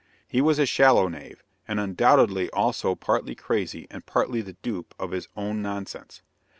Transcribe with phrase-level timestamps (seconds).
[0.27, 5.11] He was a shallow knave, and undoubtedly also partly crazy and partly the dupe of
[5.11, 6.23] his own nonsense.